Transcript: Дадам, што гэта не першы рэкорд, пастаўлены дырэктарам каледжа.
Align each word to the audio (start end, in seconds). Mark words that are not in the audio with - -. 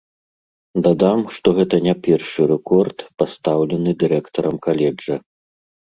Дадам, 0.87 1.19
што 1.35 1.47
гэта 1.59 1.75
не 1.89 1.95
першы 2.09 2.41
рэкорд, 2.55 2.97
пастаўлены 3.23 3.91
дырэктарам 4.05 4.55
каледжа. 4.69 5.15